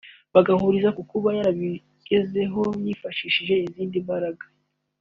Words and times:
bagahuriza 0.33 0.89
ku 0.97 1.01
kuba 1.11 1.29
yarabigezeho 1.37 2.61
yifashishije 2.85 3.53
izindi 3.67 3.95
mbaraga 4.05 4.45